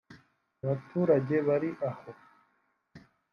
[0.63, 2.09] Abaturage bari aho